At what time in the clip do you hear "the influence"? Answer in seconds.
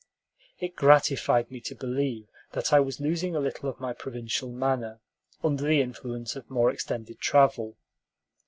5.65-6.35